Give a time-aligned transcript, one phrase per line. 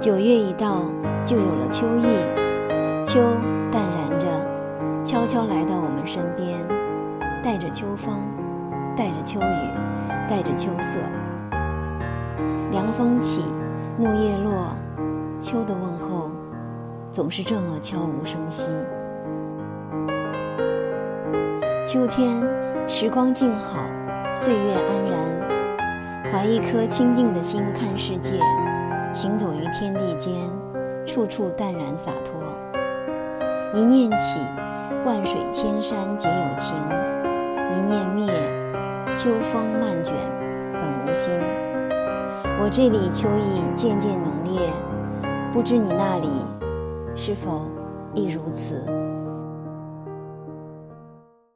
[0.00, 0.84] 九月一到，
[1.26, 2.04] 就有了秋意。
[3.04, 3.18] 秋
[3.68, 4.28] 淡然着，
[5.04, 6.56] 悄悄来到我们身边，
[7.42, 8.14] 带着秋风，
[8.96, 9.70] 带着秋雨，
[10.28, 10.98] 带着秋色。
[12.70, 13.44] 凉风起，
[13.98, 14.72] 木叶落，
[15.40, 16.30] 秋的问候，
[17.10, 18.68] 总是这么悄无声息。
[21.84, 22.40] 秋天，
[22.86, 23.80] 时光静好，
[24.32, 28.38] 岁月安然，怀一颗清净的心看世界，
[29.18, 30.32] 行走于天地间，
[31.04, 32.40] 处处淡然洒脱。
[33.74, 34.38] 一念起，
[35.04, 36.76] 万水千山皆有情；
[37.68, 38.32] 一念灭，
[39.16, 40.14] 秋风漫卷，
[40.72, 41.32] 本无心。
[42.60, 44.70] 我这里秋意渐渐浓烈，
[45.52, 46.28] 不知你那里
[47.16, 47.62] 是否
[48.14, 48.86] 亦如此？